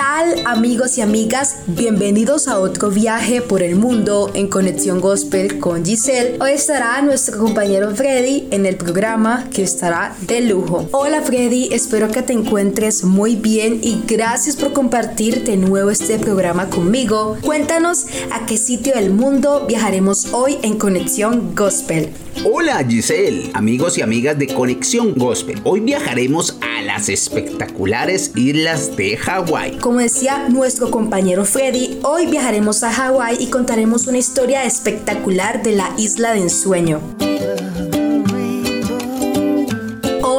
[0.00, 1.56] tal amigos y amigas?
[1.66, 6.38] Bienvenidos a otro viaje por el mundo en Conexión Gospel con Giselle.
[6.40, 10.88] Hoy estará nuestro compañero Freddy en el programa que estará de lujo.
[10.92, 16.18] Hola Freddy, espero que te encuentres muy bien y gracias por compartir de nuevo este
[16.18, 17.36] programa conmigo.
[17.42, 22.08] Cuéntanos a qué sitio del mundo viajaremos hoy en Conexión Gospel.
[22.42, 25.60] Hola Giselle, amigos y amigas de Conexión Gospel.
[25.62, 29.76] Hoy viajaremos a las espectaculares islas de Hawái.
[29.90, 35.72] Como decía nuestro compañero Freddy, hoy viajaremos a Hawái y contaremos una historia espectacular de
[35.72, 37.00] la isla de ensueño.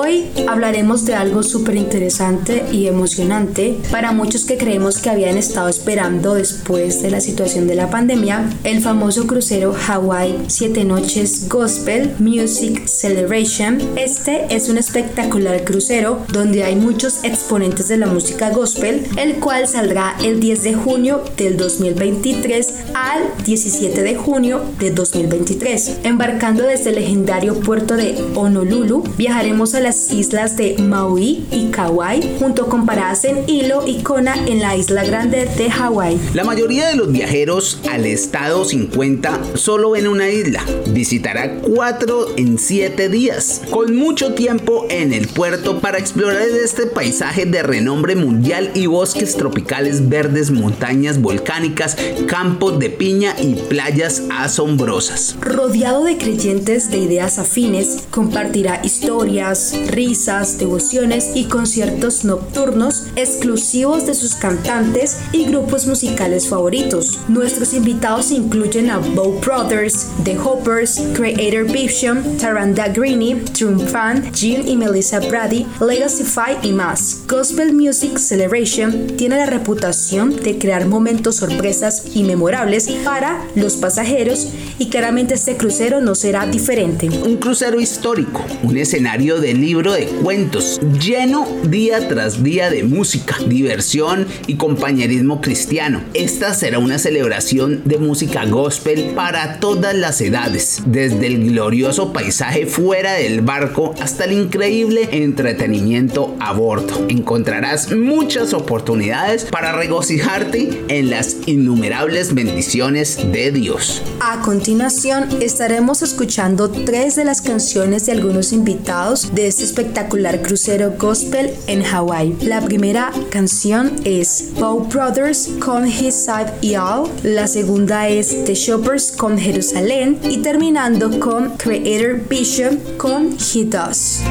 [0.03, 5.69] Hoy hablaremos de algo súper interesante y emocionante para muchos que creemos que habían estado
[5.69, 12.15] esperando después de la situación de la pandemia, el famoso crucero Hawaii 7 Noches Gospel
[12.17, 13.79] Music Celebration.
[13.95, 19.67] Este es un espectacular crucero donde hay muchos exponentes de la música gospel, el cual
[19.67, 25.99] saldrá el 10 de junio del 2023 al 17 de junio de 2023.
[26.05, 32.37] Embarcando desde el legendario puerto de Honolulu, viajaremos a las islas de Maui y Kauai,
[32.39, 36.17] junto con paradas en Hilo y Kona en la isla grande de Hawái.
[36.33, 40.63] La mayoría de los viajeros al estado 50 solo ven una isla.
[40.87, 47.45] Visitará cuatro en siete días, con mucho tiempo en el puerto para explorar este paisaje
[47.45, 51.97] de renombre mundial y bosques tropicales verdes, montañas volcánicas,
[52.27, 55.35] campos de piña y playas asombrosas.
[55.41, 64.13] Rodeado de creyentes de ideas afines, compartirá historias, risas, devociones y conciertos nocturnos exclusivos de
[64.13, 67.19] sus cantantes y grupos musicales favoritos.
[67.27, 74.75] Nuestros invitados incluyen a Bow Brothers, The Hoppers, Creator Vision, Taranda Greeny, Triumphant, Jim y
[74.75, 77.23] Melissa Brady, Legacy Five y más.
[77.27, 84.47] Gospel Music Celebration tiene la reputación de crear momentos sorpresas y memorables para los pasajeros
[84.79, 87.09] y claramente este crucero no será diferente.
[87.09, 93.37] Un crucero histórico, un escenario de libro de cuentos, lleno día tras día de música,
[93.47, 96.03] diversión y compañerismo cristiano.
[96.13, 102.65] Esta será una celebración de música gospel para todas las edades, desde el glorioso paisaje
[102.65, 107.05] fuera del barco hasta el increíble entretenimiento a bordo.
[107.07, 114.01] Encontrarás muchas oportunidades para regocijarte en las innumerables bendiciones de Dios.
[114.19, 120.93] A continuación estaremos escuchando tres de las canciones de algunos invitados de este espectacular crucero
[120.97, 122.37] gospel en Hawái.
[122.41, 128.55] La primera canción es Bow Brothers con His Side y All, la segunda es The
[128.55, 134.21] Shoppers con Jerusalén y terminando con Creator Vision con He Does.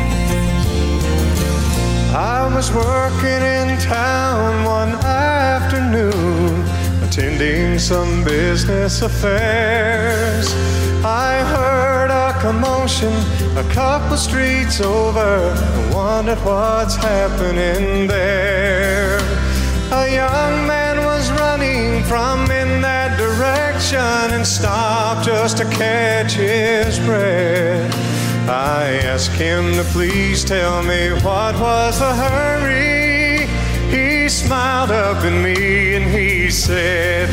[2.12, 6.64] I was working in town one afternoon,
[7.04, 10.52] attending some business affairs.
[11.04, 13.12] I heard commotion
[13.56, 19.18] a couple streets over, I wondered what's happening there.
[19.92, 26.98] A young man was running from in that direction and stopped just to catch his
[27.00, 27.94] breath.
[28.48, 33.46] I asked him to please tell me what was the hurry.
[33.90, 37.28] He smiled up at me and he said,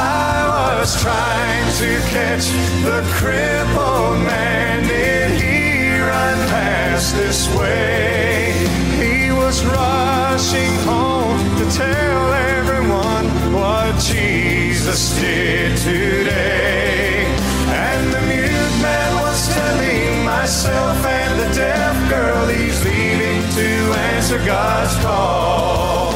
[0.00, 2.46] I was trying to catch
[2.88, 4.82] the crippled man.
[4.88, 8.54] Did he run past this way?
[9.02, 17.26] He was rushing home to tell everyone what Jesus did today.
[17.68, 23.68] And the mute man was telling myself and the deaf girl he's leaving to
[24.14, 26.14] answer God's call.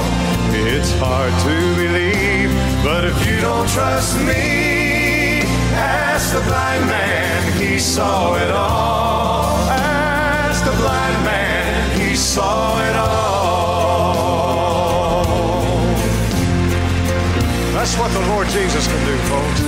[0.57, 2.34] It's hard to believe,
[2.85, 5.41] but if you don't trust me,
[5.73, 9.57] ask the blind man, he saw it all.
[9.71, 13.15] Ask the blind man, he saw it all.
[17.73, 19.61] That's what the Lord Jesus can do, folks.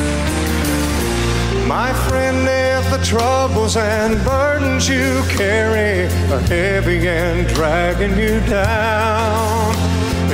[1.67, 9.75] My friend, if the troubles and burdens you carry are heavy and dragging you down,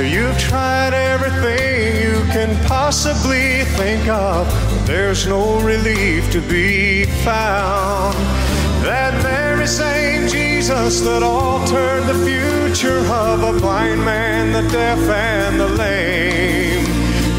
[0.03, 1.72] you've tried everything
[2.93, 4.45] possibly think of,
[4.85, 8.13] there's no relief to be found.
[8.85, 15.59] That very same Jesus that altered the future of a blind man, the deaf, and
[15.59, 16.85] the lame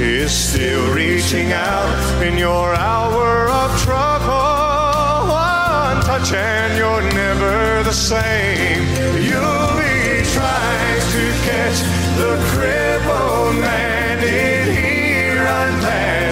[0.00, 5.30] is still reaching out in your hour of trouble.
[5.30, 8.82] One touch and you're never the same.
[9.22, 11.78] You'll be trying to catch
[12.18, 13.93] the crippled man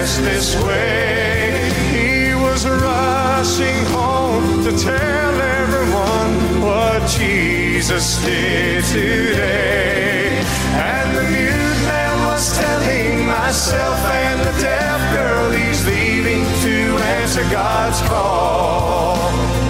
[0.03, 1.71] past this way.
[1.95, 10.43] He was rushing home to tell everyone what Jesus did today.
[10.73, 17.43] And the mute man was telling myself and the deaf girl he's leaving to answer
[17.49, 19.15] God's call.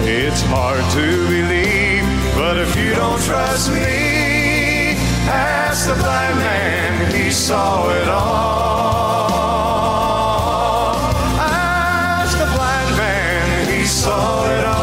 [0.02, 4.96] It's hard to believe, but if you don't trust me,
[5.28, 9.03] ask the blind man, he saw it all.
[14.04, 14.73] saw it all.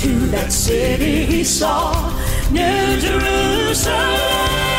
[0.00, 1.92] to that city he saw,
[2.50, 4.69] New Jerusalem.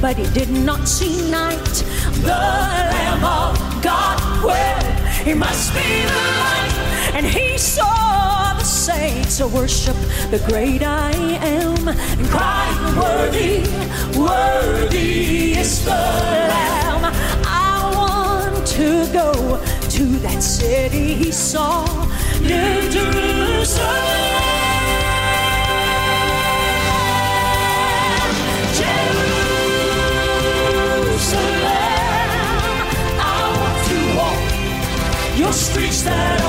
[0.00, 1.84] But he did not see night.
[2.22, 4.82] The Lamb of God, well,
[5.24, 7.12] he must be the light.
[7.14, 9.96] And he saw the saints worship
[10.30, 12.66] the great I am and cry,
[12.98, 13.62] Worthy,
[14.18, 17.12] worthy is the Lamb.
[17.46, 19.32] I want to go
[19.90, 21.84] to that city he saw,
[22.40, 24.39] New Jerusalem.
[36.04, 36.39] That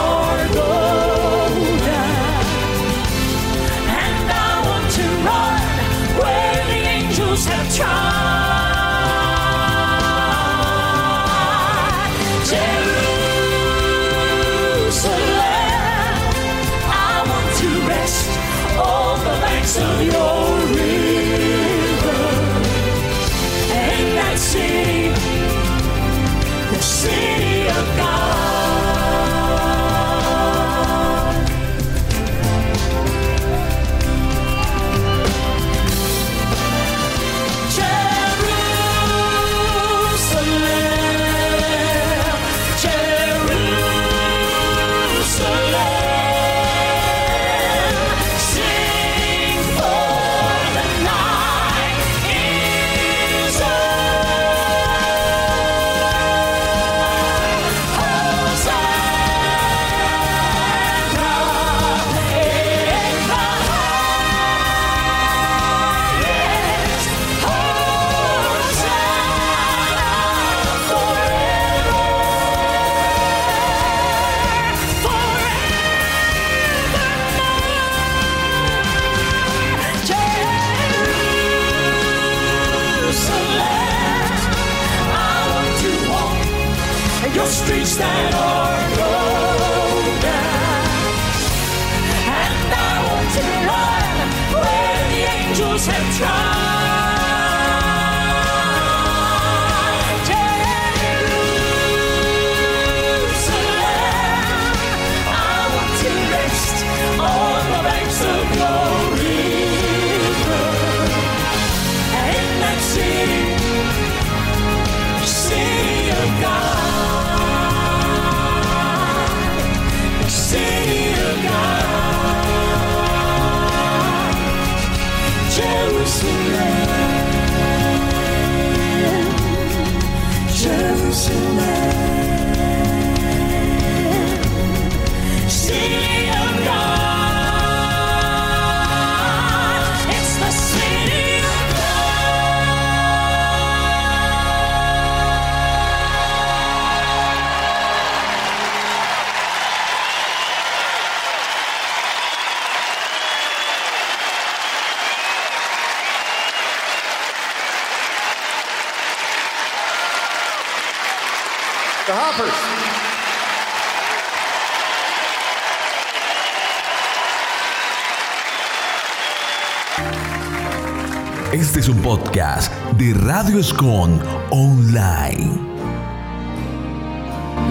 [171.53, 175.60] Este es un podcast de Radio Escon Online.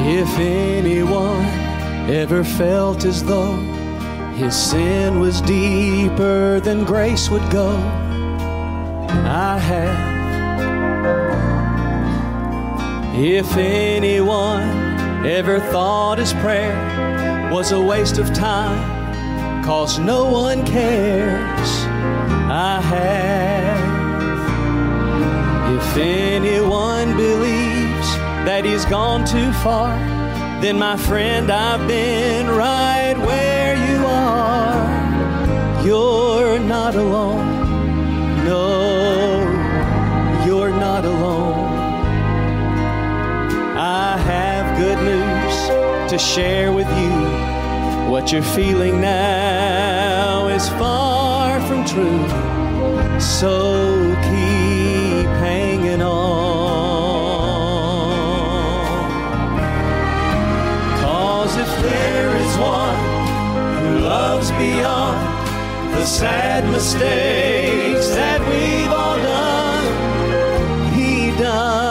[0.07, 1.47] If anyone
[2.07, 3.57] ever felt as though
[4.37, 7.71] his sin was deeper than grace would go,
[9.25, 10.11] I have.
[13.19, 14.69] If anyone
[15.25, 21.87] ever thought his prayer was a waste of time, cause no one cares,
[22.51, 23.60] I have.
[25.73, 28.09] If anyone believes
[28.45, 29.97] that he's gone too far,
[30.61, 35.85] then my friend, I've been right where you are.
[35.87, 37.47] You're not alone.
[38.45, 39.41] No,
[40.45, 41.71] you're not alone.
[43.79, 48.11] I have good news to share with you.
[48.11, 52.29] What you're feeling now is far from true.
[53.21, 54.20] So
[66.01, 69.85] the sad mistakes that we've all done,
[70.95, 71.91] he does.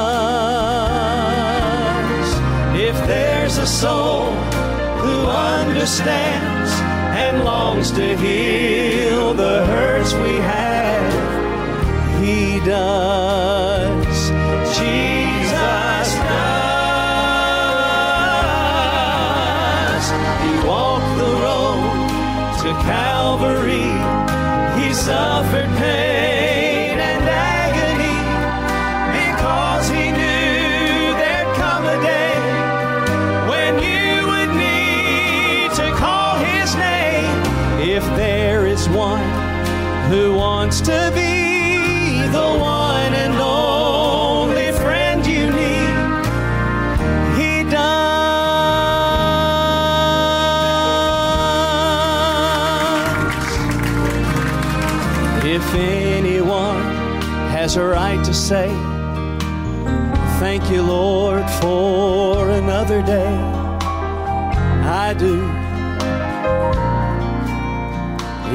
[2.74, 4.32] If there's a soul
[5.04, 6.72] who understands
[7.22, 11.14] and longs to heal the hurts we have,
[12.20, 14.32] he does.
[14.76, 16.50] Jesus does.
[20.42, 22.10] He walked the road
[22.64, 23.99] to Calvary.
[25.00, 25.99] Suffered pain
[55.52, 56.84] If anyone
[57.50, 58.70] has a right to say,
[60.40, 63.36] Thank you, Lord, for another day,
[64.86, 65.42] I do.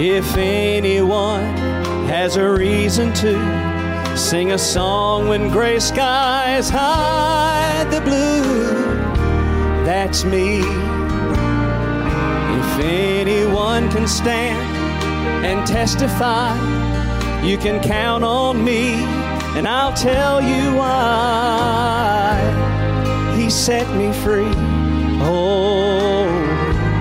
[0.01, 1.57] If anyone
[2.07, 8.65] has a reason to sing a song when gray skies hide the blue,
[9.85, 10.61] that's me.
[12.61, 14.77] If anyone can stand
[15.45, 16.84] and testify,
[17.45, 18.95] you can count on me,
[19.57, 22.41] and I'll tell you why.
[23.37, 24.53] He set me free.
[25.21, 26.27] Oh,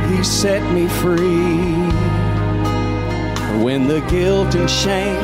[0.10, 1.74] He set me free.
[3.64, 5.24] When the guilt and shame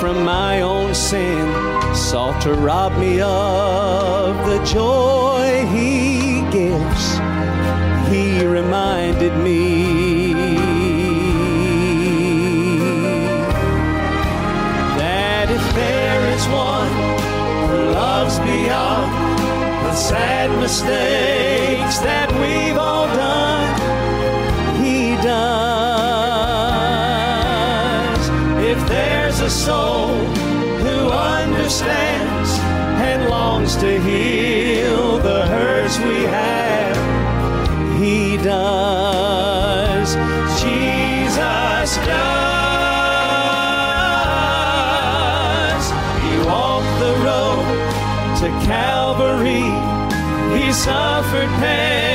[0.00, 1.46] from my own sin
[1.94, 7.18] sought to rob me of the joy He gives,
[8.08, 9.87] He reminded me
[19.98, 23.74] sad mistakes that we've all done,
[24.82, 25.48] He does.
[28.64, 30.14] If there's a soul
[30.84, 32.50] who understands
[33.08, 34.37] and longs to heal
[50.88, 52.07] suffered pain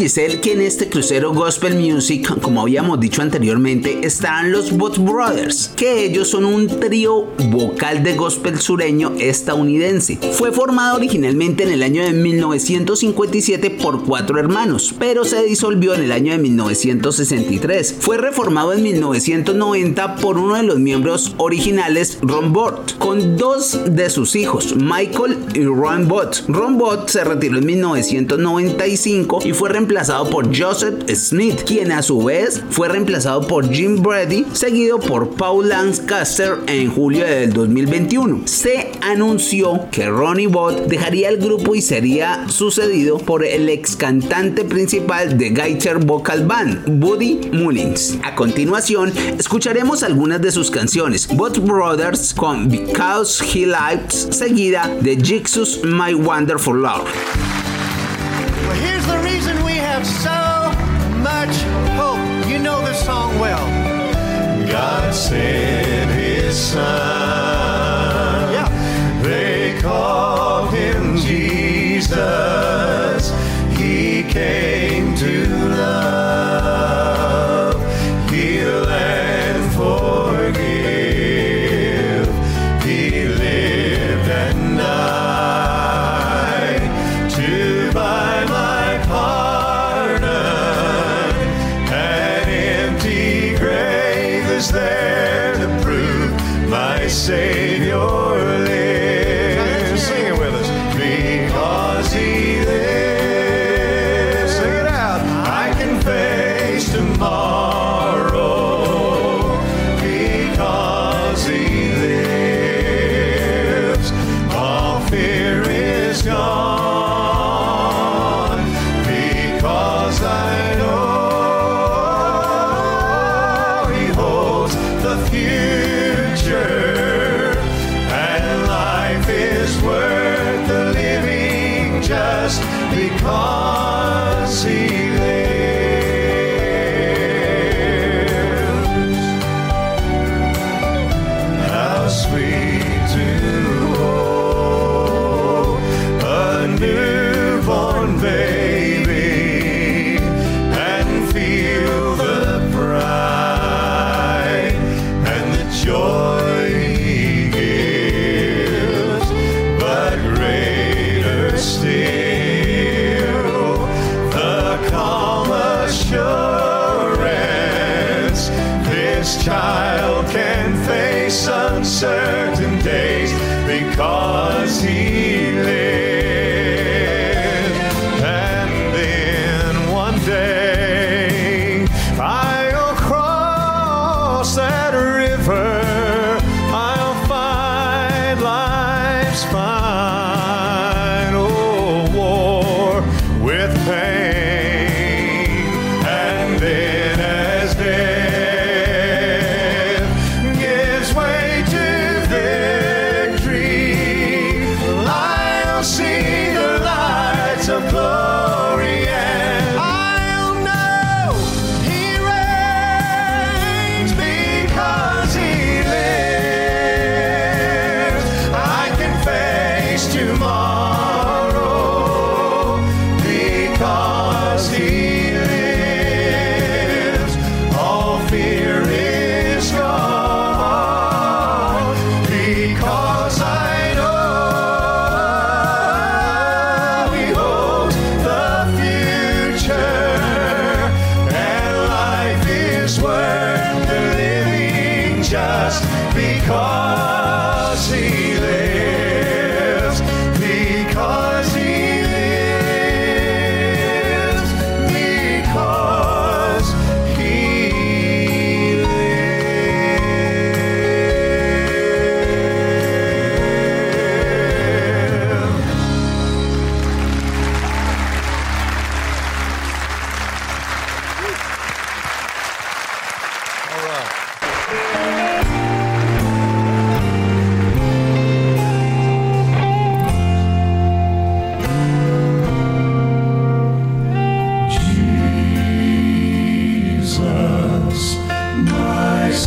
[0.00, 5.68] Giselle que en este crucero Gospel Music, como habíamos dicho anteriormente, están los Bot Brothers,
[5.76, 10.18] que ellos son un trío vocal de gospel sureño estadounidense.
[10.32, 16.02] Fue formado originalmente en el año de 1957 por cuatro hermanos, pero se disolvió en
[16.02, 17.96] el año de 1963.
[18.00, 24.10] Fue reformado en 1990 por uno de los miembros originales, Ron Bott, con dos de
[24.10, 26.44] sus hijos, Michael y Ron Bott.
[26.48, 32.22] Ron Bott se retiró en 1995 y fue reemplazado por Joseph Smith, quien a su
[32.22, 38.42] vez fue reemplazado por Jim Brady, seguido por Paul Lancaster en julio del 2021.
[38.46, 44.64] Se anunció que Ronnie Bott dejaría el grupo y sería sucedido por el ex cantante
[44.64, 48.18] principal de Gaiter Vocal Band, Buddy Mullins.
[48.22, 55.16] A continuación, escucharemos algunas de sus canciones, Bott Brothers con Because He Lives, seguida de
[55.16, 57.10] Jesus My Wonderful Love.
[58.68, 60.72] Well, here's the reason we have so
[61.22, 61.54] much
[61.96, 62.20] hope.
[62.48, 63.66] You know this song well.
[64.70, 67.59] God sent his son.
[72.10, 73.30] Jesus.
[73.78, 74.59] He came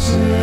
[0.04, 0.43] say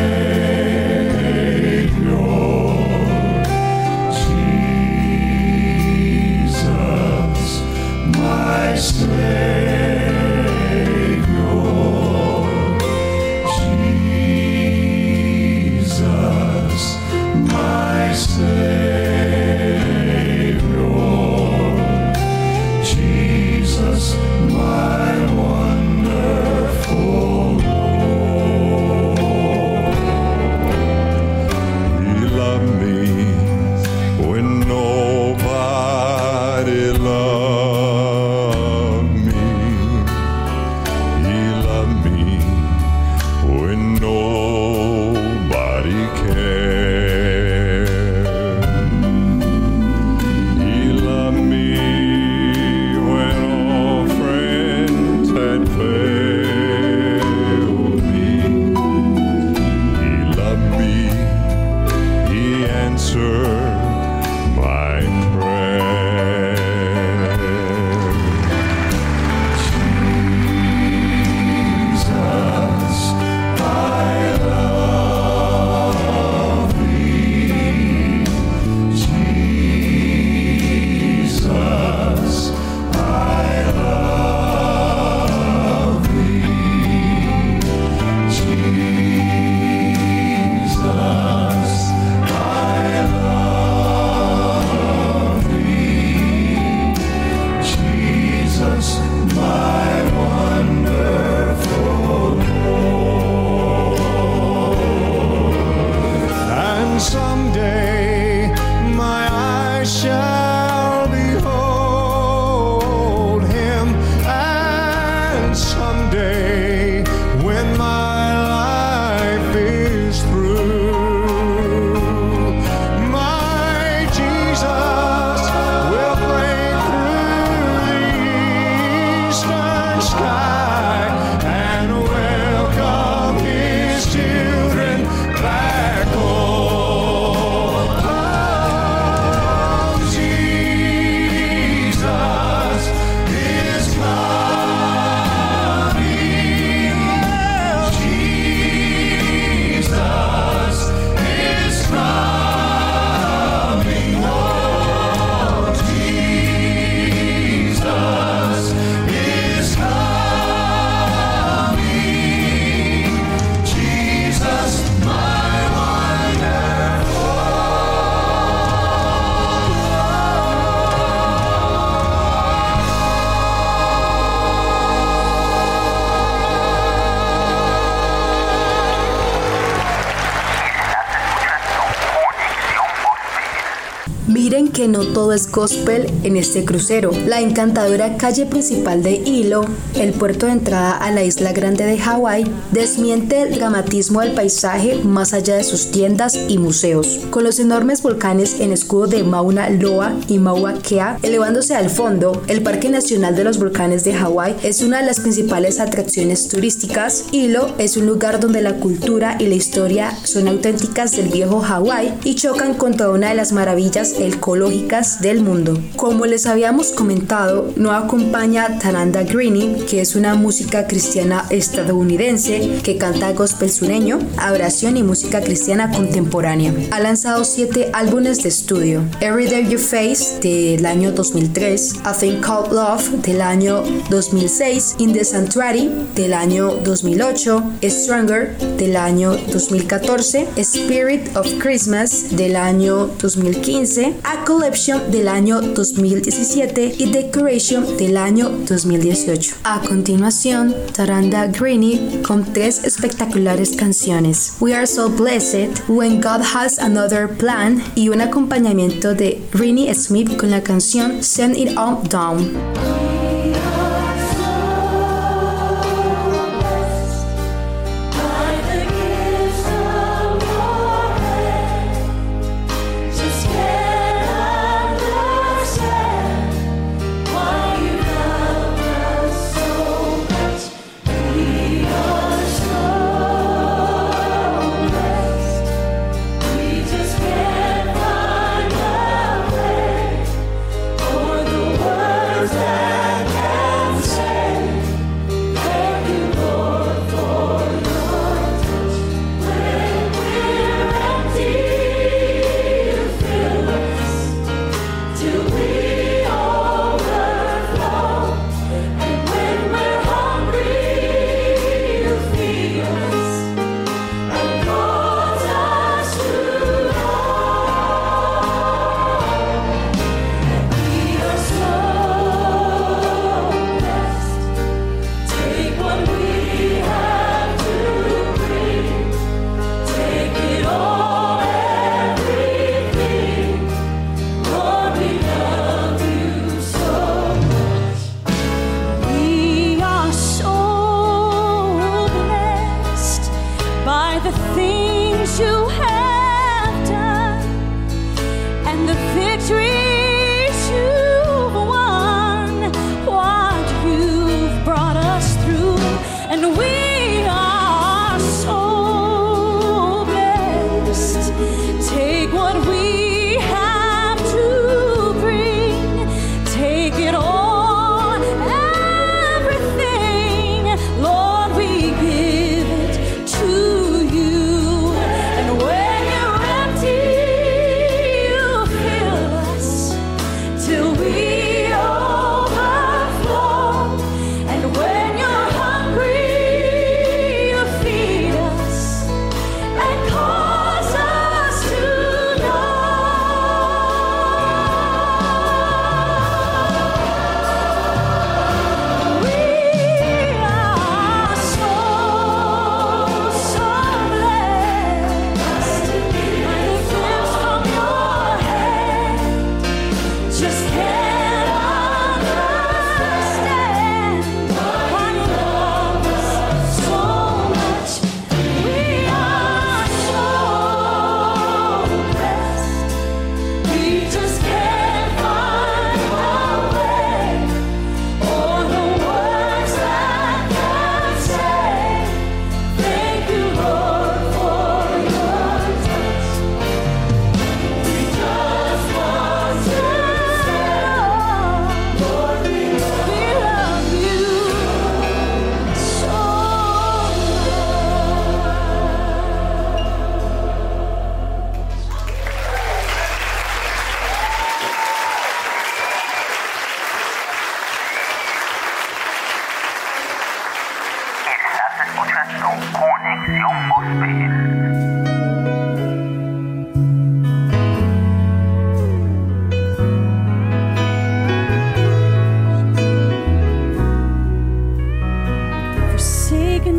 [185.32, 187.10] es gospel en este crucero.
[187.26, 189.64] La encantadora calle principal de Hilo,
[189.94, 194.96] el puerto de entrada a la isla grande de Hawái, desmiente el dramatismo del paisaje
[195.04, 197.20] más allá de sus tiendas y museos.
[197.30, 202.42] Con los enormes volcanes en escudo de Mauna Loa y Mauna Kea elevándose al fondo,
[202.46, 207.24] el Parque Nacional de los Volcanes de Hawái es una de las principales atracciones turísticas.
[207.32, 212.18] Hilo es un lugar donde la cultura y la historia son auténticas del viejo Hawái
[212.24, 215.78] y chocan contra una de las maravillas ecológicas del mundo.
[215.96, 222.96] Como les habíamos comentado, no acompaña Tananda Greeny, que es una música cristiana estadounidense que
[222.96, 226.72] canta gospel sureño, adoración y música cristiana contemporánea.
[226.90, 232.72] Ha lanzado siete álbumes de estudio: Everyday You Face del año 2003, A Thing Called
[232.72, 241.36] Love del año 2006, In the Sanctuary del año 2008, Stronger del año 2014, Spirit
[241.36, 248.50] of Christmas del año 2015, 2015, A Collection del año 2017 y Decoration del año
[248.68, 249.56] 2018.
[249.64, 256.78] A continuación, Taranda Greeny con tres espectaculares canciones, We Are So Blessed, When God Has
[256.78, 263.09] Another Plan y un acompañamiento de Greeny Smith con la canción Send It On Down.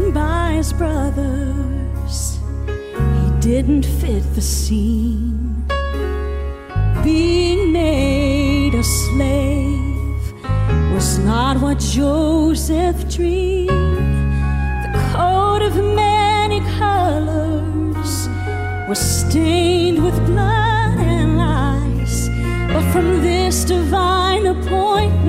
[0.10, 2.40] by his brothers.
[2.66, 5.66] He didn't fit the scene.
[7.04, 10.34] Being made a slave
[10.94, 13.70] was not what Joseph dreamed.
[14.86, 18.28] The coat of many colors
[18.90, 22.30] was stained with blood and lies.
[22.74, 25.21] But from this divine appointment,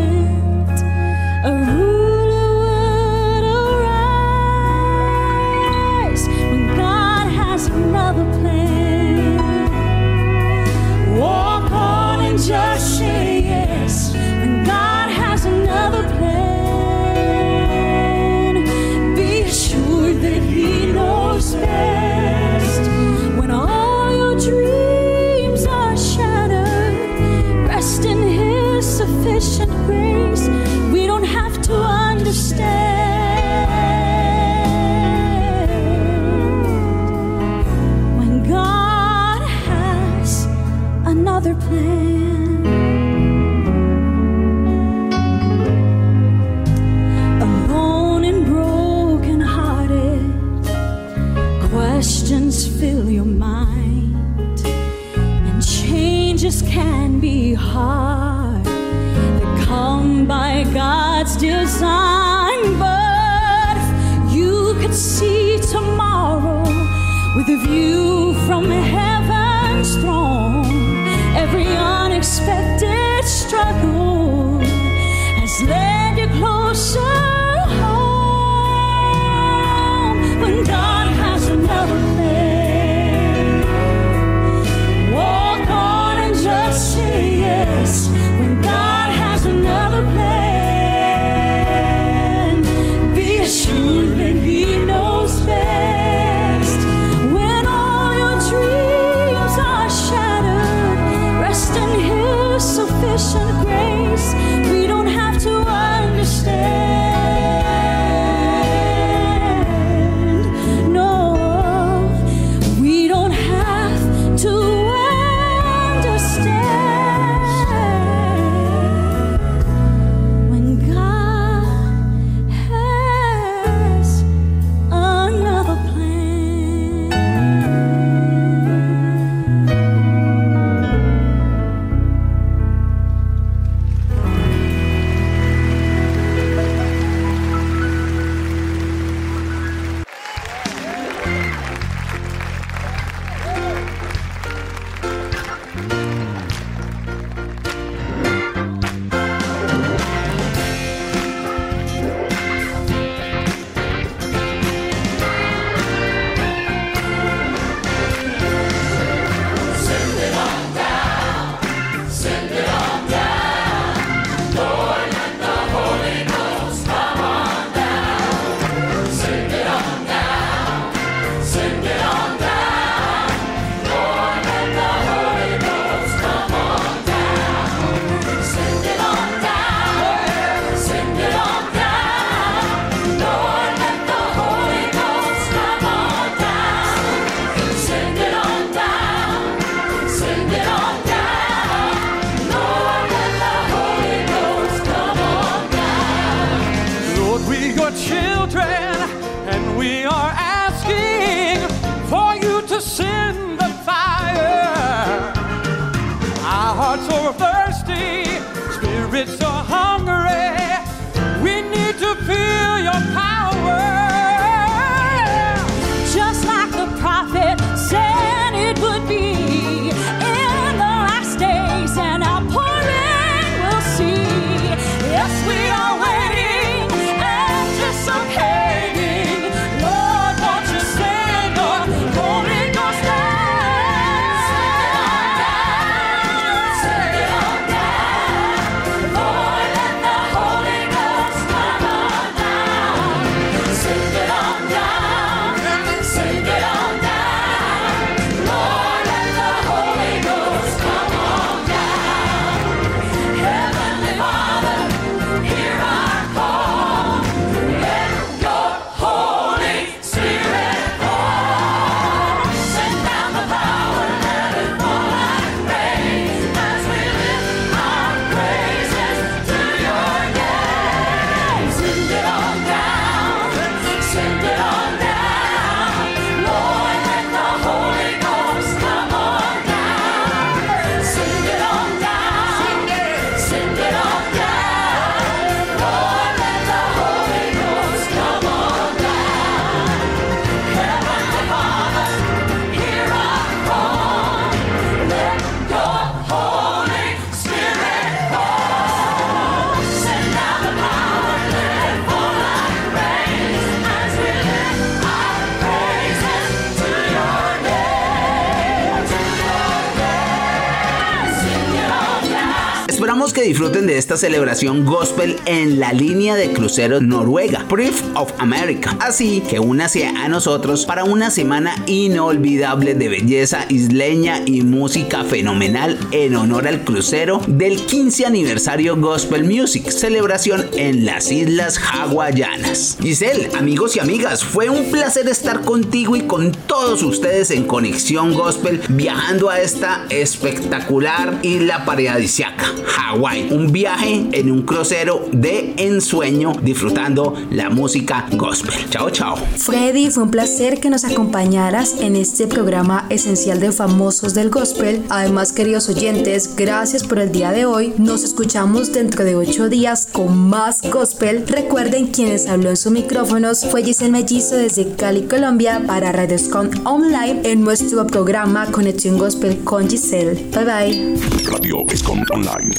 [314.16, 318.96] celebración gospel en la línea de crucero Noruega, Proof of America.
[319.00, 325.98] Así que únase a nosotros para una semana inolvidable de belleza isleña y música fenomenal
[326.10, 332.98] en honor al crucero del 15 aniversario Gospel Music, celebración en las Islas Hawaianas.
[333.00, 338.34] Giselle, amigos y amigas, fue un placer estar contigo y con todos ustedes en Conexión
[338.34, 343.48] Gospel viajando a esta espectacular isla paradisiaca, Hawái.
[343.50, 348.74] Un viaje en un crucero de ensueño disfrutando la música gospel.
[348.90, 349.36] Chao, chao.
[349.56, 355.04] Freddy, fue un placer que nos acompañaras en este programa esencial de famosos del gospel.
[355.08, 357.94] Además, queridos oyentes, gracias por el día de hoy.
[357.98, 361.44] Nos escuchamos dentro de ocho días con más gospel.
[361.46, 366.70] Recuerden quienes habló en sus micrófonos fue Giselle Mellizo desde Cali, Colombia para Radio Scon
[366.86, 370.34] Online en nuestro programa Conexión Gospel con Giselle.
[370.52, 371.16] Bye bye.
[371.50, 372.74] Radio Escom Online.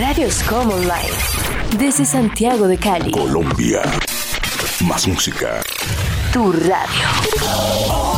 [0.00, 1.16] Radio Scom Online.
[1.78, 3.10] Desde Santiago de Cali.
[3.10, 3.80] Colombia.
[4.86, 5.62] Más música.
[6.34, 7.08] Tu radio.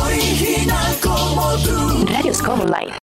[0.03, 2.05] Original como tú.
[2.05, 2.91] Radio Scom Online.